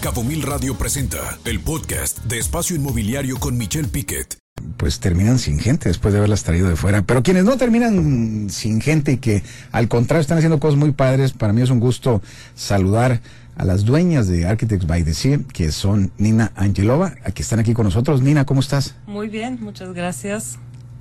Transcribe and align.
Cabo 0.00 0.24
Mil 0.24 0.40
Radio 0.40 0.78
presenta 0.78 1.38
el 1.44 1.60
podcast 1.60 2.24
de 2.24 2.38
Espacio 2.38 2.74
Inmobiliario 2.74 3.38
con 3.38 3.58
Michelle 3.58 3.86
Piquet. 3.86 4.38
Pues 4.78 4.98
terminan 4.98 5.38
sin 5.38 5.58
gente 5.58 5.90
después 5.90 6.14
de 6.14 6.18
haberlas 6.18 6.42
traído 6.42 6.70
de 6.70 6.76
fuera. 6.76 7.02
Pero 7.02 7.22
quienes 7.22 7.44
no 7.44 7.58
terminan 7.58 8.48
sin 8.48 8.80
gente 8.80 9.12
y 9.12 9.16
que 9.18 9.42
al 9.72 9.88
contrario 9.88 10.22
están 10.22 10.38
haciendo 10.38 10.58
cosas 10.58 10.78
muy 10.78 10.92
padres, 10.92 11.32
para 11.32 11.52
mí 11.52 11.60
es 11.60 11.68
un 11.68 11.80
gusto 11.80 12.22
saludar 12.54 13.20
a 13.56 13.64
las 13.66 13.84
dueñas 13.84 14.26
de 14.26 14.46
Architects 14.46 14.86
by 14.86 15.04
the 15.04 15.12
Sea, 15.12 15.40
que 15.52 15.70
son 15.70 16.12
Nina 16.16 16.50
Angelova, 16.56 17.16
que 17.34 17.42
están 17.42 17.58
aquí 17.58 17.74
con 17.74 17.84
nosotros. 17.84 18.22
Nina, 18.22 18.46
¿cómo 18.46 18.60
estás? 18.60 18.94
Muy 19.06 19.28
bien, 19.28 19.58
muchas 19.60 19.92
gracias. 19.92 20.58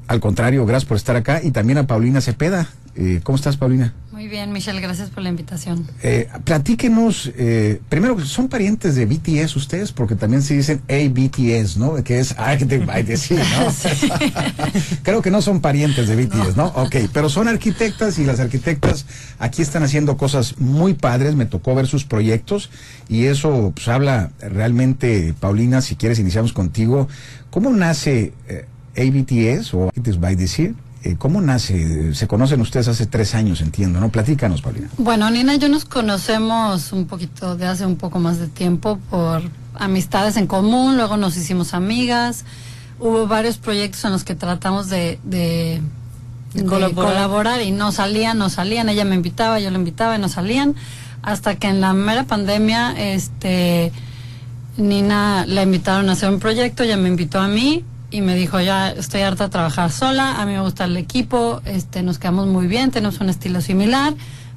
Al 0.07 0.20
contrario, 0.20 0.66
gracias 0.66 0.89
por 0.89 0.97
estar 0.97 1.16
acá. 1.16 1.39
Y 1.41 1.52
también 1.52 1.77
a 1.77 1.88
Paulina 1.88 2.20
Cepeda. 2.20 2.68
Eh, 2.96 3.21
¿Cómo 3.24 3.36
estás, 3.36 3.58
Paulina? 3.58 3.94
Muy 4.12 4.28
bien, 4.28 4.52
Michelle, 4.52 4.82
gracias 4.82 5.10
por 5.10 5.24
la 5.24 5.30
invitación. 5.30 5.88
Eh, 6.04 6.28
platíquenos, 6.44 7.32
eh, 7.38 7.80
primero, 7.88 8.20
¿son 8.26 8.50
parientes 8.50 8.96
de 8.96 9.05
BTS 9.05 9.55
ustedes? 9.55 9.94
Porque 9.94 10.16
también 10.16 10.41
se 10.41 10.55
dicen 10.55 10.82
ABTS, 10.90 11.77
¿no? 11.77 12.04
Que 12.04 12.20
es 12.20 12.38
Architect 12.38 12.86
by 12.86 13.04
the 13.05 13.16
Sea, 13.16 13.38
¿no? 13.38 13.72
Creo 15.04 15.22
que 15.22 15.32
no 15.32 15.41
son 15.41 15.62
parientes 15.62 16.10
de 16.10 16.16
BTS, 16.18 16.58
¿no? 16.58 16.66
Ok, 16.76 16.96
pero 17.13 17.30
son 17.30 17.48
arquitectas 17.48 18.20
y 18.20 18.26
las 18.26 18.41
arquitectas 18.41 19.05
aquí 19.38 19.62
están 19.62 19.84
haciendo 19.84 20.18
cosas 20.18 20.58
muy 20.58 20.96
padres. 20.96 21.35
Me 21.35 21.46
tocó 21.46 21.76
ver 21.76 21.88
sus 21.88 22.04
proyectos 22.04 22.70
y 23.08 23.26
eso 23.26 23.71
pues, 23.74 23.88
habla 23.88 24.32
realmente, 24.41 25.34
Paulina, 25.40 25.82
si 25.82 25.96
quieres 25.96 26.20
iniciamos 26.20 26.52
contigo. 26.52 27.08
¿Cómo 27.52 27.70
nace 27.70 28.34
eh, 28.48 28.66
ABTS 28.98 29.74
o 29.76 29.88
Architects 29.88 30.20
by 30.20 30.35
the 30.35 30.48
Sea? 30.48 30.74
Eh, 31.03 31.16
¿Cómo 31.17 31.39
nace? 31.39 32.13
Se 32.13 32.27
conocen 32.27 32.59
ustedes 32.59 32.89
hace 32.89 33.05
tres 33.05 33.34
años, 33.34 33.62
entiendo, 33.62 33.99
¿no? 34.02 34.09
Platícanos, 34.09 34.62
Paulina. 34.62 34.90
Bueno, 34.98 35.30
Nina 35.31 35.55
y 35.55 35.59
yo 35.59 35.70
nos 35.70 35.85
conocemos 35.85 36.91
un 36.91 37.05
poquito 37.05 37.55
de 37.55 37.67
hace 37.67 37.85
un 37.85 37.95
poco 37.95 38.20
más 38.20 38.38
de 38.38 38.48
tiempo 38.48 38.99
por 39.09 39.41
amistades 39.76 40.35
en 40.35 40.45
común, 40.45 40.98
luego 40.98 41.16
nos 41.16 41.38
hicimos 41.38 41.74
amigas, 41.74 42.43
hubo 42.99 43.27
varios 43.27 43.57
proyectos 43.57 44.04
en 44.04 44.12
los 44.12 44.26
que 44.26 44.35
tratamos 44.35 44.90
de, 44.90 45.20
de, 45.24 45.82
de 46.54 46.65
Colaborar. 46.65 47.13
colaborar. 47.13 47.62
y 47.62 47.71
no 47.71 47.93
salían, 47.93 48.37
no 48.37 48.49
salían, 48.49 48.90
ella 48.90 49.05
me 49.05 49.15
invitaba, 49.15 49.59
yo 49.62 49.71
la 49.71 49.77
invitaba 49.77 50.18
y 50.18 50.20
no 50.20 50.27
salían, 50.27 50.76
hasta 51.21 51.55
que 51.55 51.68
en 51.68 51.79
la 51.79 51.93
mera 51.93 52.26
pandemia, 52.26 52.91
este, 52.98 53.93
Nina 54.76 55.46
la 55.48 55.63
invitaron 55.63 56.09
a 56.09 56.12
hacer 56.13 56.29
un 56.29 56.40
proyecto, 56.40 56.84
ella 56.84 56.98
me 56.98 57.07
invitó 57.07 57.40
a 57.40 57.48
mí 57.48 57.85
y 58.12 58.21
me 58.21 58.35
dijo 58.35 58.60
ya 58.60 58.90
estoy 58.90 59.21
harta 59.21 59.46
de 59.46 59.49
trabajar 59.49 59.91
sola, 59.91 60.41
a 60.41 60.46
mí 60.46 60.54
me 60.54 60.62
gusta 60.62 60.85
el 60.85 60.98
equipo, 60.98 61.62
este, 61.65 62.04
nos 62.04 62.20
quedamos 62.20 62.48
muy 62.48 62.68
bien, 62.68 62.91
tenemos 62.91 63.20
un 63.20 63.29
estilo 63.29 63.62
similar, 63.62 64.13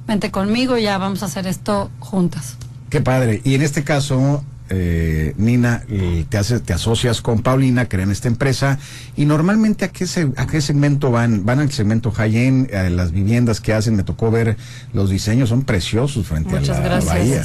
vente 0.07 0.31
conmigo 0.31 0.79
y 0.79 0.85
ya 0.85 0.99
vamos 0.99 1.23
a 1.23 1.27
hacer 1.27 1.47
esto 1.47 1.91
juntas. 2.01 2.57
Qué 2.91 3.01
padre. 3.01 3.41
Y 3.45 3.55
en 3.55 3.63
este 3.63 3.85
caso, 3.85 4.45
eh, 4.69 5.35
Nina, 5.37 5.83
eh, 5.89 6.25
te, 6.29 6.39
hace, 6.39 6.61
te 6.61 6.73
asocias 6.73 7.23
con 7.23 7.43
Paulina, 7.43 7.89
crean 7.89 8.11
esta 8.11 8.29
empresa. 8.29 8.79
Y 9.17 9.25
normalmente, 9.25 9.85
¿a 9.87 9.89
qué, 9.89 10.07
se, 10.07 10.31
a 10.37 10.47
qué 10.47 10.61
segmento 10.61 11.11
van? 11.11 11.45
Van 11.47 11.61
al 11.61 11.71
segmento 11.73 12.11
high-end, 12.11 12.75
a 12.75 12.91
las 12.91 13.13
viviendas 13.13 13.61
que 13.61 13.73
hacen. 13.73 13.97
Me 13.97 14.03
tocó 14.03 14.31
ver 14.31 14.57
los 14.93 15.09
diseños, 15.09 15.49
son 15.49 15.63
preciosos 15.63 16.27
frente 16.27 16.51
Muchas 16.59 16.77
a 16.77 16.81
la 16.81 16.89
gracias. 16.89 17.15
bahía. 17.15 17.45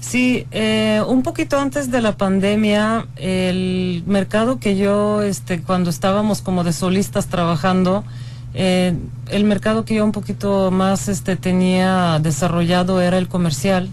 Sí, 0.00 0.46
eh, 0.52 1.02
un 1.06 1.22
poquito 1.22 1.58
antes 1.58 1.90
de 1.90 2.00
la 2.00 2.16
pandemia, 2.16 3.06
el 3.16 4.04
mercado 4.06 4.58
que 4.58 4.76
yo, 4.76 5.22
este, 5.22 5.60
cuando 5.60 5.90
estábamos 5.90 6.40
como 6.40 6.62
de 6.62 6.72
solistas 6.72 7.26
trabajando, 7.26 8.04
eh, 8.54 8.94
el 9.28 9.44
mercado 9.44 9.84
que 9.84 9.96
yo 9.96 10.04
un 10.04 10.12
poquito 10.12 10.70
más, 10.70 11.08
este, 11.08 11.36
tenía 11.36 12.18
desarrollado 12.20 13.00
era 13.00 13.18
el 13.18 13.28
comercial. 13.28 13.88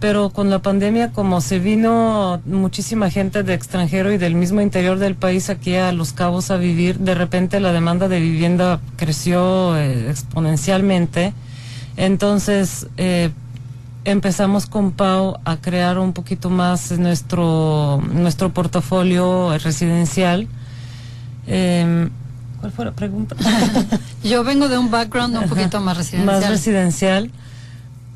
Pero 0.00 0.30
con 0.30 0.50
la 0.50 0.60
pandemia, 0.60 1.12
como 1.12 1.40
se 1.40 1.58
vino 1.58 2.40
muchísima 2.44 3.10
gente 3.10 3.42
de 3.42 3.54
extranjero 3.54 4.12
y 4.12 4.18
del 4.18 4.34
mismo 4.34 4.60
interior 4.60 4.98
del 4.98 5.14
país 5.14 5.48
aquí 5.50 5.76
a 5.76 5.92
Los 5.92 6.12
Cabos 6.12 6.50
a 6.50 6.56
vivir, 6.56 6.98
de 6.98 7.14
repente 7.14 7.58
la 7.58 7.72
demanda 7.72 8.08
de 8.08 8.20
vivienda 8.20 8.80
creció 8.96 9.76
eh, 9.76 10.10
exponencialmente. 10.10 11.32
Entonces, 11.96 12.86
eh, 12.96 13.30
empezamos 14.04 14.66
con 14.66 14.92
Pau 14.92 15.38
a 15.44 15.56
crear 15.56 15.98
un 15.98 16.12
poquito 16.12 16.50
más 16.50 16.92
nuestro, 16.92 18.02
nuestro 18.12 18.50
portafolio 18.50 19.56
residencial. 19.58 20.48
Eh, 21.46 22.08
¿Cuál 22.60 22.72
fue 22.72 22.84
la 22.84 22.92
pregunta? 22.92 23.36
Yo 24.22 24.44
vengo 24.44 24.68
de 24.68 24.78
un 24.78 24.90
background 24.90 25.36
un 25.36 25.48
poquito 25.48 25.80
más 25.80 25.96
residencial. 25.96 26.40
más 26.40 26.48
residencial. 26.48 27.30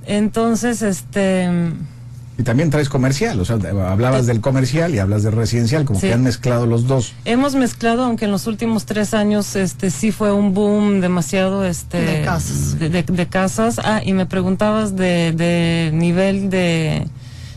Entonces, 0.06 0.82
este... 0.82 1.50
Y 2.38 2.44
también 2.44 2.70
traes 2.70 2.88
comercial, 2.88 3.40
o 3.40 3.44
sea, 3.44 3.56
hablabas 3.90 4.26
del 4.26 4.40
comercial 4.40 4.94
y 4.94 5.00
hablas 5.00 5.24
del 5.24 5.32
residencial, 5.32 5.84
como 5.84 5.98
Sí. 5.98 6.06
que 6.06 6.12
han 6.14 6.22
mezclado 6.22 6.66
los 6.66 6.86
dos. 6.86 7.12
Hemos 7.24 7.56
mezclado, 7.56 8.04
aunque 8.04 8.26
en 8.26 8.30
los 8.30 8.46
últimos 8.46 8.86
tres 8.86 9.12
años, 9.12 9.56
este, 9.56 9.90
sí 9.90 10.12
fue 10.12 10.32
un 10.32 10.54
boom 10.54 11.00
demasiado, 11.00 11.64
este, 11.64 12.00
De 12.00 12.22
casas. 12.24 12.78
de, 12.78 12.90
de- 12.90 13.02
de 13.02 13.26
casas. 13.26 13.80
Ah, 13.82 14.02
y 14.04 14.12
me 14.12 14.24
preguntabas 14.24 14.94
de, 14.94 15.32
de 15.32 15.90
nivel 15.92 16.48
de, 16.48 17.08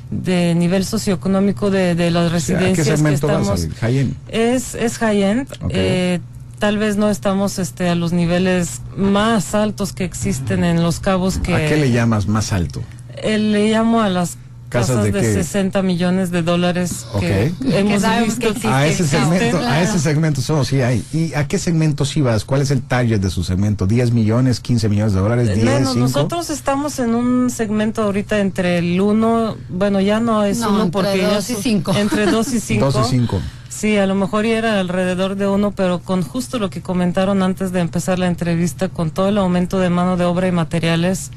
de 0.09 0.55
nivel 0.55 0.83
socioeconómico 0.83 1.69
de, 1.69 1.93
de 1.93 2.09
las 2.09 2.23
¿A 2.23 2.27
qué 2.29 2.33
residencias 2.33 2.87
que 2.87 2.95
segmento 2.97 3.27
vas? 3.27 3.37
estamos. 3.41 3.63
¿Al 3.65 3.73
high-end? 3.75 4.15
Es, 4.29 4.73
es 4.73 4.97
high-end. 4.97 5.47
Ok. 5.61 5.69
eh, 5.75 6.19
tal 6.57 6.79
vez 6.79 6.97
no 6.97 7.11
estamos 7.11 7.59
este, 7.59 7.87
a 7.87 7.93
los 7.93 8.13
niveles 8.13 8.81
más 8.97 9.53
altos 9.53 9.93
que 9.93 10.05
existen 10.05 10.63
en 10.63 10.81
Los 10.81 10.99
Cabos 10.99 11.37
que... 11.37 11.53
¿A 11.53 11.67
qué 11.69 11.77
le 11.77 11.91
llamas 11.91 12.27
más 12.27 12.51
alto? 12.51 12.81
Eh, 13.15 13.37
le 13.37 13.69
llamo 13.71 14.01
a 14.01 14.09
las 14.09 14.37
¿Casas 14.71 14.95
casas, 14.95 15.03
de 15.03 15.11
de, 15.11 15.21
qué? 15.21 15.33
60 15.33 15.81
millones 15.81 16.31
de 16.31 16.41
dólares 16.43 17.05
que 17.19 17.51
Ok. 17.59 17.73
hemos 17.73 18.01
sabemos 18.01 18.25
visto. 18.29 18.39
que 18.41 18.47
existe. 18.47 18.67
A 18.69 18.87
ese 18.87 19.03
claro. 19.03 19.29
segmento, 19.29 19.57
a 19.59 19.81
ese 19.81 19.99
segmento 19.99 20.41
solo 20.41 20.63
sí 20.65 20.81
hay. 20.81 21.03
¿Y 21.13 21.33
a 21.33 21.47
qué 21.47 21.59
segmento 21.59 22.05
sí 22.05 22.21
vas? 22.21 22.45
¿Cuál 22.45 22.61
es 22.61 22.71
el 22.71 22.81
target 22.81 23.19
de 23.19 23.29
su 23.29 23.43
segmento? 23.43 23.87
¿10 23.87 24.11
millones, 24.11 24.59
15 24.61 24.87
millones 24.89 25.13
de 25.13 25.19
dólares, 25.19 25.53
10, 25.53 25.63
Bueno, 25.65 25.87
5? 25.93 25.99
nosotros 25.99 26.49
estamos 26.49 26.97
en 26.99 27.13
un 27.15 27.49
segmento 27.49 28.01
ahorita 28.03 28.39
entre 28.39 28.77
el 28.77 28.99
1, 28.99 29.57
bueno, 29.69 29.99
ya 29.99 30.19
no 30.19 30.43
es 30.45 30.59
No, 30.59 30.69
1 30.69 30.83
entre 30.83 30.91
porque 30.91 31.17
ya 31.21 31.33
dos 31.35 31.49
y 31.49 31.53
son- 31.53 31.61
cinco. 31.63 31.93
Entre 31.95 32.25
2 32.25 32.53
y 32.53 32.59
5. 32.61 32.91
2 32.91 33.07
y 33.07 33.09
5. 33.11 33.39
Sí, 33.67 33.97
a 33.97 34.05
lo 34.05 34.15
mejor 34.15 34.45
ya 34.45 34.57
era 34.57 34.79
alrededor 34.79 35.35
de 35.35 35.47
uno, 35.47 35.71
pero 35.71 35.99
con 35.99 36.23
justo 36.23 36.59
lo 36.59 36.69
que 36.69 36.81
comentaron 36.81 37.41
antes 37.41 37.71
de 37.71 37.79
empezar 37.79 38.19
la 38.19 38.27
entrevista, 38.27 38.89
con 38.89 39.11
todo 39.11 39.29
el 39.29 39.37
aumento 39.37 39.79
de 39.79 39.89
mano 39.89 40.17
de 40.17 40.25
obra 40.25 40.47
y 40.47 40.51
materiales, 40.51 41.31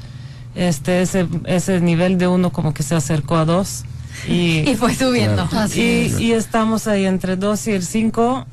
este 0.55 1.01
ese 1.01 1.27
ese 1.45 1.81
nivel 1.81 2.17
de 2.17 2.27
uno 2.27 2.51
como 2.51 2.73
que 2.73 2.83
se 2.83 2.95
acercó 2.95 3.35
a 3.35 3.45
dos 3.45 3.83
y 4.27 4.59
Y 4.69 4.75
fue 4.75 4.95
subiendo. 4.95 5.47
Claro. 5.47 5.69
Y, 5.75 5.81
es. 5.81 6.19
y 6.19 6.33
estamos 6.33 6.87
ahí 6.87 7.05
entre 7.05 7.35
2 7.35 7.67
y 7.67 7.71
el 7.71 7.83
5. 7.83 8.47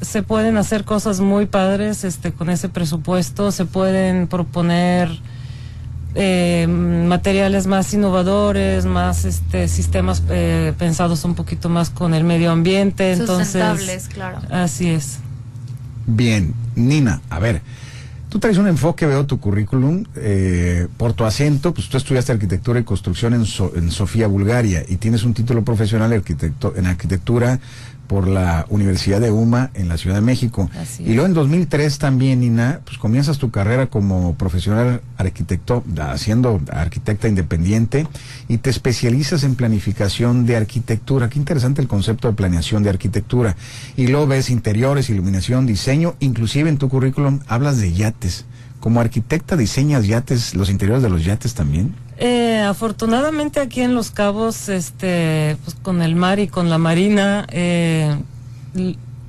se 0.00 0.22
pueden 0.22 0.56
hacer 0.56 0.84
cosas 0.84 1.20
muy 1.20 1.46
padres 1.46 2.04
este 2.04 2.32
con 2.32 2.50
ese 2.50 2.68
presupuesto. 2.68 3.52
Se 3.52 3.64
pueden 3.64 4.26
proponer 4.26 5.20
eh, 6.14 6.66
materiales 6.66 7.66
más 7.66 7.92
innovadores, 7.92 8.86
más 8.86 9.24
este 9.24 9.68
sistemas 9.68 10.22
eh, 10.30 10.72
pensados 10.78 11.24
un 11.24 11.34
poquito 11.34 11.68
más 11.68 11.90
con 11.90 12.14
el 12.14 12.24
medio 12.24 12.50
ambiente. 12.50 13.12
Entonces, 13.12 13.48
Sustentables, 13.62 14.08
claro. 14.08 14.40
así 14.50 14.88
es. 14.88 15.18
Bien, 16.06 16.54
Nina, 16.74 17.20
a 17.30 17.38
ver, 17.38 17.62
tú 18.28 18.38
traes 18.38 18.58
un 18.58 18.66
enfoque, 18.68 19.06
veo 19.06 19.24
tu 19.26 19.38
currículum, 19.40 20.04
eh, 20.16 20.88
por 20.96 21.12
tu 21.12 21.24
acento, 21.24 21.72
pues 21.72 21.88
tú 21.88 21.96
estudiaste 21.96 22.32
arquitectura 22.32 22.80
y 22.80 22.84
construcción 22.84 23.34
en, 23.34 23.44
So- 23.46 23.72
en 23.76 23.90
Sofía, 23.90 24.26
Bulgaria, 24.26 24.84
y 24.88 24.96
tienes 24.96 25.22
un 25.24 25.34
título 25.34 25.64
profesional 25.64 26.12
en, 26.12 26.86
arquitectura 26.86 27.60
por 28.06 28.28
la 28.28 28.66
Universidad 28.68 29.20
de 29.20 29.30
UMA 29.30 29.70
en 29.74 29.88
la 29.88 29.96
Ciudad 29.96 30.16
de 30.16 30.22
México. 30.22 30.70
Y 30.98 31.14
luego 31.14 31.26
en 31.26 31.34
2003 31.34 31.98
también, 31.98 32.40
Nina, 32.40 32.80
pues 32.84 32.98
comienzas 32.98 33.38
tu 33.38 33.50
carrera 33.50 33.86
como 33.86 34.34
profesional 34.34 35.00
arquitecto, 35.16 35.84
haciendo 36.00 36.60
arquitecta 36.72 37.28
independiente, 37.28 38.06
y 38.48 38.58
te 38.58 38.70
especializas 38.70 39.42
en 39.42 39.54
planificación 39.54 40.46
de 40.46 40.56
arquitectura. 40.56 41.28
Qué 41.28 41.38
interesante 41.38 41.80
el 41.80 41.88
concepto 41.88 42.28
de 42.28 42.34
planeación 42.34 42.82
de 42.82 42.90
arquitectura. 42.90 43.56
Y 43.96 44.06
luego 44.08 44.26
ves 44.26 44.50
interiores, 44.50 45.10
iluminación, 45.10 45.66
diseño, 45.66 46.14
inclusive 46.20 46.68
en 46.68 46.78
tu 46.78 46.88
currículum 46.88 47.40
hablas 47.46 47.78
de 47.78 47.92
yates. 47.92 48.44
Como 48.86 49.00
arquitecta 49.00 49.56
diseñas 49.56 50.06
yates, 50.06 50.54
los 50.54 50.70
interiores 50.70 51.02
de 51.02 51.10
los 51.10 51.24
yates 51.24 51.54
también. 51.54 51.92
Eh, 52.18 52.60
afortunadamente 52.60 53.58
aquí 53.58 53.80
en 53.80 53.96
Los 53.96 54.12
Cabos, 54.12 54.68
este, 54.68 55.56
pues 55.64 55.76
con 55.82 56.02
el 56.02 56.14
mar 56.14 56.38
y 56.38 56.46
con 56.46 56.70
la 56.70 56.78
marina, 56.78 57.48
eh, 57.50 58.14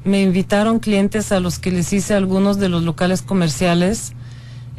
me 0.03 0.21
invitaron 0.21 0.77
clientes 0.77 1.31
a 1.31 1.39
los 1.39 1.57
que 1.57 1.71
les 1.71 1.91
hice 1.91 2.13
algunos 2.13 2.59
de 2.59 2.69
los 2.69 2.83
locales 2.83 3.23
comerciales 3.23 4.13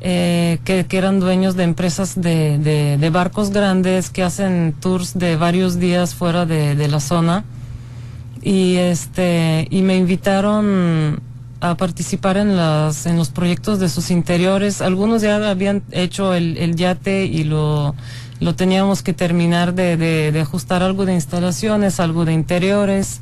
eh, 0.01 0.61
que, 0.65 0.87
eran 0.93 1.19
dueños 1.19 1.57
de 1.57 1.65
empresas 1.65 2.15
de 2.15 3.11
barcos 3.13 3.51
grandes 3.51 4.11
que 4.11 4.23
hacen 4.23 4.77
tours 4.79 5.19
de 5.19 5.35
varios 5.35 5.81
días 5.81 6.15
fuera 6.15 6.47
de, 6.47 6.77
de 6.77 6.87
la 6.87 7.01
zona 7.01 7.43
y 8.43 8.77
este 8.77 9.67
y 9.71 9.83
me 9.83 9.97
invitaron 9.97 11.21
a 11.61 11.77
participar 11.77 12.37
en 12.37 12.57
las 12.57 13.07
en 13.07 13.17
los 13.17 13.31
proyectos 13.31 13.81
de 13.81 13.89
sus 13.89 14.11
interiores 14.11 14.81
algunos 14.81 15.23
ya 15.23 15.51
habían 15.51 15.83
hecho 15.91 16.35
el, 16.35 16.57
el 16.57 16.77
yate 16.77 17.25
y 17.25 17.45
lo 17.45 17.95
lo 18.41 18.55
teníamos 18.55 19.03
que 19.03 19.13
terminar 19.13 19.75
de, 19.75 19.97
de, 19.97 20.33
de 20.33 20.41
ajustar 20.41 20.83
algo 20.83 21.05
de 21.07 21.15
instalaciones, 21.15 21.99
algo 21.99 22.25
de 22.25 22.33
interiores. 22.33 23.21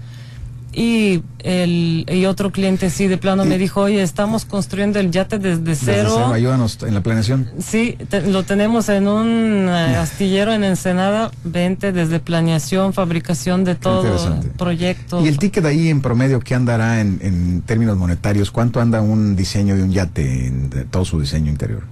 Y, 0.78 1.22
el, 1.38 2.04
y 2.06 2.26
otro 2.26 2.52
cliente 2.52 2.90
sí 2.90 3.06
de 3.06 3.16
plano 3.16 3.46
me 3.46 3.56
dijo, 3.56 3.80
oye, 3.80 4.02
estamos 4.02 4.44
construyendo 4.44 4.98
el 5.00 5.10
yate 5.10 5.38
desde 5.38 5.62
Desde 5.62 5.86
cero. 5.86 6.10
cero, 6.14 6.32
ayúdanos 6.34 6.78
en 6.82 6.92
la 6.92 7.02
planeación. 7.02 7.48
Sí, 7.58 7.96
te- 8.10 8.20
lo 8.30 8.42
tenemos 8.42 8.90
en 8.90 9.08
un 9.08 9.68
eh, 9.70 9.96
astillero 9.96 10.52
en 10.52 10.64
Ensenada, 10.64 11.30
20 11.44 11.92
desde 11.92 12.20
planeación, 12.20 12.92
fabricación 12.92 13.64
de 13.64 13.74
todo, 13.74 14.38
proyecto. 14.58 15.24
¿Y 15.24 15.28
el 15.28 15.38
ticket 15.38 15.64
ahí 15.64 15.88
en 15.88 16.02
promedio 16.02 16.40
qué 16.40 16.54
andará 16.54 17.00
en, 17.00 17.20
en 17.22 17.62
términos 17.62 17.96
monetarios? 17.96 18.50
¿Cuánto 18.50 18.78
anda 18.78 19.00
un 19.00 19.34
diseño 19.34 19.76
de 19.76 19.82
un 19.82 19.92
yate 19.92 20.46
en 20.46 20.68
de 20.68 20.84
todo 20.84 21.06
su 21.06 21.18
diseño 21.18 21.50
interior? 21.50 21.84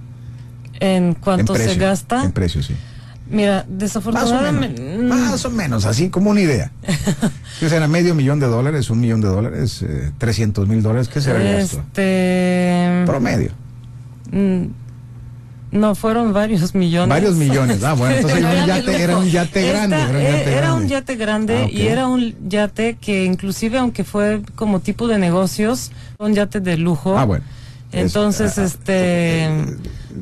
¿En 0.79 1.15
cuánto 1.15 1.53
en 1.53 1.57
precio, 1.57 1.73
se 1.73 1.79
gasta? 1.79 2.23
En 2.23 2.33
precio, 2.33 2.61
sí. 2.61 2.75
Mira, 3.29 3.53
Más 3.55 3.65
o 3.67 3.73
desafortunadamente... 3.77 4.81
menos. 4.81 5.17
Más 5.17 5.45
o 5.45 5.49
menos, 5.49 5.85
así 5.85 6.09
como 6.09 6.29
una 6.29 6.41
idea. 6.41 6.71
¿Qué 7.59 7.69
será? 7.69 7.87
¿Medio 7.87 8.13
millón 8.15 8.39
de 8.39 8.47
dólares? 8.47 8.89
¿Un 8.89 8.99
millón 8.99 9.21
de 9.21 9.27
dólares? 9.27 9.81
Eh, 9.81 10.11
¿300 10.19 10.67
mil 10.67 10.83
dólares? 10.83 11.07
¿Qué 11.07 11.21
será 11.21 11.41
el 11.41 11.57
gasto? 11.61 11.79
Este... 11.79 13.03
Promedio. 13.05 13.51
mm, 14.31 14.65
No, 15.71 15.95
fueron 15.95 16.33
varios 16.33 16.75
millones. 16.75 17.09
Varios 17.09 17.35
millones. 17.35 17.83
Ah, 17.83 17.93
bueno, 17.93 18.15
entonces 18.15 18.39
era 18.39 19.17
un 19.17 19.27
yate, 19.29 19.63
era 19.65 19.87
un 19.87 19.91
grande. 19.91 19.95
Era 19.97 20.09
un 20.11 20.15
eh, 20.17 20.31
yate 20.31 20.51
era 20.53 20.73
un 20.73 20.79
grande. 20.79 20.87
yate 20.89 21.15
grande 21.15 21.57
Ah, 21.65 21.69
y 21.71 21.87
era 21.87 22.07
un 22.07 22.35
yate 22.47 22.97
que 23.01 23.25
inclusive 23.25 23.79
aunque 23.79 24.03
fue 24.03 24.41
como 24.55 24.79
tipo 24.81 25.07
de 25.07 25.17
negocios, 25.17 25.91
un 26.19 26.33
yate 26.35 26.59
de 26.59 26.77
lujo. 26.77 27.17
Ah, 27.17 27.25
bueno. 27.25 27.43
Entonces, 27.91 28.51
Es, 28.51 28.57
ah, 28.57 28.63
este, 28.65 29.49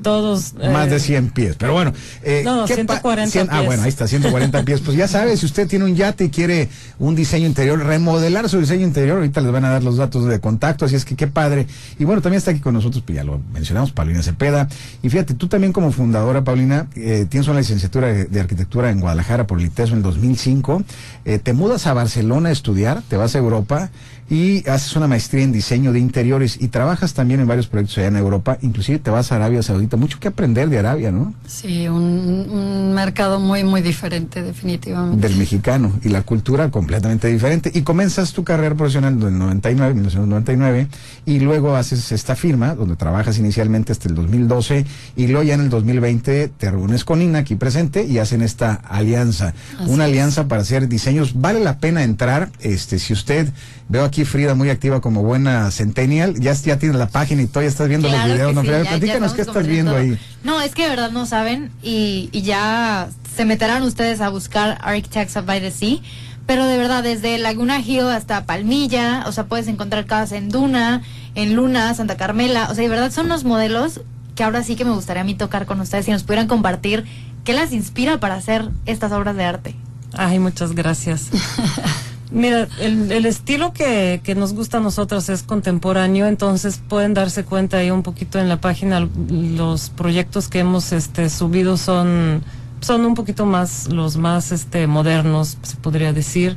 todos... 0.01 0.53
Más 0.55 0.87
eh, 0.87 0.91
de 0.91 0.99
100 0.99 1.29
pies, 1.29 1.55
pero 1.57 1.73
bueno. 1.73 1.93
eh, 2.23 2.41
No, 2.43 2.55
no, 2.57 2.65
¿qué 2.65 2.75
pa- 2.85 2.93
140 3.01 3.31
cien- 3.39 3.47
Ah, 3.51 3.61
bueno, 3.61 3.83
ahí 3.83 3.89
está, 3.89 4.07
140 4.07 4.63
pies. 4.63 4.81
Pues 4.81 4.97
ya 4.97 5.07
sabes, 5.07 5.39
si 5.41 5.45
usted 5.45 5.67
tiene 5.67 5.85
un 5.85 5.95
yate 5.95 6.25
y 6.25 6.29
quiere 6.29 6.69
un 6.99 7.15
diseño 7.15 7.45
interior, 7.47 7.79
remodelar 7.83 8.49
su 8.49 8.59
diseño 8.59 8.83
interior, 8.85 9.17
ahorita 9.17 9.41
les 9.41 9.51
van 9.51 9.65
a 9.65 9.69
dar 9.69 9.83
los 9.83 9.97
datos 9.97 10.25
de 10.25 10.39
contacto, 10.39 10.85
así 10.85 10.95
es 10.95 11.05
que 11.05 11.15
qué 11.15 11.27
padre. 11.27 11.67
Y 11.99 12.05
bueno, 12.05 12.21
también 12.21 12.37
está 12.39 12.51
aquí 12.51 12.59
con 12.59 12.73
nosotros, 12.73 13.03
pues 13.05 13.15
ya 13.15 13.23
lo 13.23 13.39
mencionamos, 13.53 13.91
Paulina 13.91 14.23
Cepeda. 14.23 14.67
Y 15.01 15.09
fíjate, 15.09 15.33
tú 15.33 15.47
también 15.47 15.73
como 15.73 15.91
fundadora, 15.91 16.43
Paulina, 16.43 16.87
eh, 16.95 17.25
tienes 17.29 17.47
una 17.47 17.59
licenciatura 17.59 18.07
de, 18.07 18.25
de 18.25 18.39
arquitectura 18.39 18.89
en 18.89 18.99
Guadalajara 18.99 19.45
por 19.47 19.59
el 19.59 19.65
ITESO 19.65 19.93
en 19.93 20.01
2005. 20.01 20.83
Eh, 21.25 21.39
te 21.39 21.53
mudas 21.53 21.87
a 21.87 21.93
Barcelona 21.93 22.49
a 22.49 22.51
estudiar, 22.51 23.01
te 23.07 23.17
vas 23.17 23.35
a 23.35 23.37
Europa 23.39 23.89
y 24.29 24.67
haces 24.69 24.95
una 24.95 25.07
maestría 25.07 25.43
en 25.43 25.51
diseño 25.51 25.91
de 25.91 25.99
interiores 25.99 26.57
y 26.59 26.69
trabajas 26.69 27.13
también 27.13 27.39
en 27.41 27.47
varios 27.47 27.67
proyectos 27.67 27.97
allá 27.97 28.07
en 28.07 28.15
Europa, 28.15 28.57
inclusive 28.61 28.97
te 28.99 29.11
vas 29.11 29.31
a 29.31 29.35
Arabia 29.35 29.61
Saudita, 29.61 29.82
mucho 29.97 30.19
que 30.19 30.27
aprender 30.27 30.69
de 30.69 30.79
Arabia, 30.79 31.11
¿no? 31.11 31.33
Sí, 31.47 31.87
un, 31.87 32.03
un 32.49 32.93
mercado 32.93 33.39
muy, 33.39 33.63
muy 33.63 33.81
diferente, 33.81 34.41
definitivamente. 34.41 35.27
Del 35.27 35.37
mexicano 35.37 35.91
y 36.03 36.09
la 36.09 36.21
cultura 36.23 36.69
completamente 36.71 37.27
diferente. 37.27 37.71
Y 37.73 37.81
comienzas 37.81 38.33
tu 38.33 38.43
carrera 38.43 38.75
profesional 38.75 39.13
en 39.13 39.21
el 39.27 39.37
99, 39.37 39.93
1999 39.93 40.87
y 41.25 41.39
luego 41.39 41.75
haces 41.75 42.11
esta 42.11 42.35
firma 42.35 42.75
donde 42.75 42.95
trabajas 42.95 43.37
inicialmente 43.37 43.91
hasta 43.91 44.09
el 44.09 44.15
2012 44.15 44.85
y 45.15 45.27
luego 45.27 45.43
ya 45.43 45.53
en 45.55 45.61
el 45.61 45.69
2020 45.69 46.47
te 46.57 46.71
reúnes 46.71 47.05
con 47.05 47.21
Ina 47.21 47.39
aquí 47.39 47.55
presente 47.55 48.03
y 48.05 48.17
hacen 48.19 48.41
esta 48.41 48.73
alianza, 48.73 49.53
Así 49.79 49.89
una 49.91 50.05
es. 50.05 50.09
alianza 50.11 50.47
para 50.47 50.61
hacer 50.61 50.87
diseños. 50.87 51.39
Vale 51.39 51.59
la 51.59 51.77
pena 51.77 52.03
entrar, 52.03 52.49
este, 52.61 52.99
si 52.99 53.13
usted 53.13 53.49
veo 53.89 54.05
aquí 54.05 54.25
Frida 54.25 54.55
muy 54.55 54.69
activa 54.69 55.01
como 55.01 55.23
buena 55.23 55.69
centennial, 55.71 56.39
ya, 56.39 56.53
ya 56.53 56.79
tienes 56.79 56.97
la 56.97 57.07
página 57.07 57.41
y 57.41 57.47
todo, 57.47 57.63
ya 57.63 57.69
estás 57.69 57.87
viendo 57.89 58.07
Claro 58.07 58.27
los 58.27 58.33
videos, 58.35 58.55
¿no? 58.55 58.61
sí, 58.61 58.67
Frida? 58.67 58.77
ya- 58.79 58.83
ya 58.83 58.89
Platícanos 58.97 59.33
qué 59.33 59.41
estás 59.41 59.55
viendo 59.67 59.72
ahí. 59.81 60.17
No, 60.43 60.61
es 60.61 60.75
que 60.75 60.83
de 60.83 60.89
verdad 60.89 61.11
no 61.11 61.25
saben 61.25 61.71
y, 61.81 62.29
y 62.31 62.41
ya 62.41 63.09
se 63.35 63.45
meterán 63.45 63.83
ustedes 63.83 64.21
a 64.21 64.29
buscar 64.29 64.77
Architects 64.81 65.37
of 65.37 65.45
by 65.45 65.59
the 65.59 65.71
Sea. 65.71 65.99
Pero 66.45 66.65
de 66.65 66.77
verdad, 66.77 67.03
desde 67.03 67.37
Laguna 67.37 67.79
Hill 67.79 68.07
hasta 68.09 68.45
Palmilla, 68.45 69.23
o 69.27 69.31
sea, 69.31 69.45
puedes 69.45 69.67
encontrar 69.67 70.05
casas 70.05 70.33
en 70.33 70.49
Duna, 70.49 71.01
en 71.35 71.55
Luna, 71.55 71.93
Santa 71.93 72.17
Carmela. 72.17 72.67
O 72.69 72.75
sea, 72.75 72.83
de 72.83 72.89
verdad 72.89 73.11
son 73.11 73.29
los 73.29 73.45
modelos 73.45 74.01
que 74.35 74.43
ahora 74.43 74.63
sí 74.63 74.75
que 74.75 74.83
me 74.83 74.91
gustaría 74.91 75.21
a 75.21 75.25
mí 75.25 75.35
tocar 75.35 75.65
con 75.65 75.79
ustedes 75.79 76.07
y 76.07 76.11
nos 76.11 76.23
pudieran 76.23 76.47
compartir 76.47 77.05
qué 77.43 77.53
las 77.53 77.71
inspira 77.71 78.19
para 78.19 78.35
hacer 78.35 78.69
estas 78.85 79.11
obras 79.11 79.35
de 79.35 79.45
arte. 79.45 79.75
Ay, 80.13 80.39
muchas 80.39 80.73
gracias. 80.73 81.29
Mira, 82.33 82.67
el, 82.79 83.11
el 83.11 83.27
estilo 83.27 83.73
que, 83.73 84.19
que 84.23 84.33
nos 84.33 84.55
gusta 84.55 84.77
a 84.77 84.81
nosotros 84.81 85.29
es 85.29 85.43
contemporáneo, 85.43 86.25
entonces 86.25 86.81
pueden 86.89 87.13
darse 87.13 87.45
cuenta 87.45 87.77
ahí 87.77 87.91
un 87.91 88.01
poquito 88.01 88.39
en 88.39 88.49
la 88.49 88.59
página, 88.59 89.07
los 89.29 89.91
proyectos 89.91 90.47
que 90.47 90.57
hemos 90.57 90.93
este, 90.93 91.29
subido 91.29 91.77
son, 91.77 92.43
son 92.81 93.05
un 93.05 93.13
poquito 93.13 93.45
más, 93.45 93.87
los 93.89 94.17
más 94.17 94.51
este, 94.51 94.87
modernos, 94.87 95.59
se 95.61 95.75
podría 95.77 96.11
decir. 96.11 96.55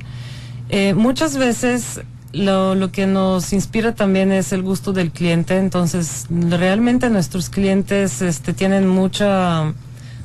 Eh, 0.70 0.94
muchas 0.94 1.36
veces 1.36 2.00
lo, 2.32 2.74
lo 2.74 2.90
que 2.90 3.06
nos 3.06 3.52
inspira 3.52 3.94
también 3.94 4.32
es 4.32 4.54
el 4.54 4.62
gusto 4.62 4.94
del 4.94 5.10
cliente, 5.10 5.58
entonces 5.58 6.24
realmente 6.30 7.10
nuestros 7.10 7.50
clientes 7.50 8.22
este, 8.22 8.54
tienen 8.54 8.88
mucha, 8.88 9.74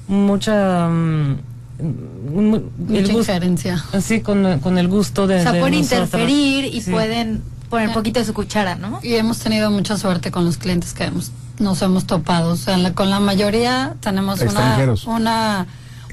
mucha... 0.08 0.88
mm, 0.88 1.51
el 1.82 2.62
Mucha 2.78 3.02
gusto- 3.02 3.20
injerencia. 3.20 3.84
Así 3.94 4.22
con, 4.22 4.60
con 4.60 4.78
el 4.78 4.88
gusto 4.88 5.28
de. 5.28 5.40
O 5.40 5.44
sea, 5.44 5.52
de 5.54 5.60
pueden 5.60 5.76
interferir 5.80 6.66
y 6.66 6.82
Sí. 6.82 6.92
pueden 6.92 7.42
poner 7.70 7.90
Ya. 7.90 7.94
poquito 7.94 8.20
de 8.20 8.26
su 8.26 8.34
cuchara, 8.34 8.76
¿no? 8.76 9.00
Y 9.02 9.16
hemos 9.16 9.40
tenido 9.40 9.72
mucha 9.72 9.98
suerte 9.98 10.30
con 10.32 10.46
los 10.46 10.58
clientes 10.58 10.94
que 10.94 11.06
hemos, 11.06 11.32
nos 11.60 11.82
hemos 11.82 12.06
topado. 12.06 12.52
O 12.54 12.58
sea, 12.58 12.78
la- 12.78 12.94
con 12.94 13.10
la 13.10 13.20
mayoría 13.20 13.96
tenemos 14.02 14.40
una, 14.42 14.46
Extranjeros. 14.52 15.06
una, 15.08 15.68